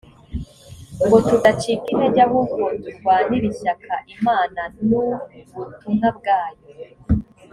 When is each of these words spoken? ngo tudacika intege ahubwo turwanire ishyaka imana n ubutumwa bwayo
ngo 1.05 1.17
tudacika 1.27 1.87
intege 1.93 2.19
ahubwo 2.27 2.63
turwanire 2.83 3.45
ishyaka 3.53 3.93
imana 4.15 4.61
n 4.87 4.87
ubutumwa 5.51 6.07
bwayo 6.17 6.63